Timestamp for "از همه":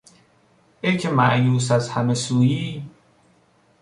1.71-2.13